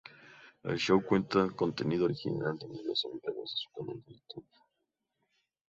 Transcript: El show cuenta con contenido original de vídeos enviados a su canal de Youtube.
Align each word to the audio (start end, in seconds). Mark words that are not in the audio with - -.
El 0.63 0.77
show 0.79 0.99
cuenta 1.05 1.41
con 1.49 1.53
contenido 1.53 2.05
original 2.05 2.57
de 2.57 2.65
vídeos 2.67 3.05
enviados 3.05 3.53
a 3.53 3.57
su 3.57 3.69
canal 3.71 4.03
de 4.03 4.13
Youtube. 4.15 4.47